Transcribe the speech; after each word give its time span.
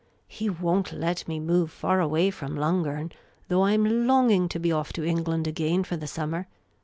He 0.27 0.49
won't 0.49 0.91
let 0.93 1.27
me 1.27 1.39
move 1.39 1.69
far 1.69 1.99
away 1.99 2.31
from 2.31 2.55
Lungern, 2.55 3.11
though 3.49 3.61
I 3.61 3.73
'm 3.73 4.07
longing 4.07 4.49
to 4.49 4.57
be 4.59 4.71
off 4.71 4.91
to 4.93 5.05
England 5.05 5.45
again 5.45 5.83
for 5.83 5.95
the 5.95 6.07
summer. 6.07 6.47